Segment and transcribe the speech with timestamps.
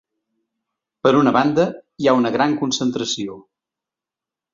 [1.07, 1.65] Per una banda,
[2.03, 3.37] hi ha una gran concentració.